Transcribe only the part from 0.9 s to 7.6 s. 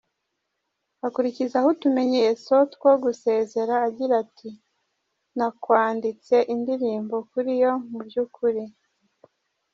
"Akurikizaho utumenyetso two gusezera, agira ati "Nakwanditse indirimbo kuri